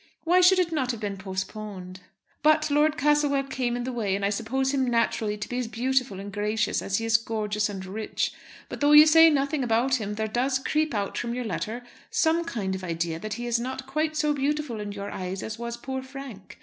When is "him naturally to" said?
4.73-5.47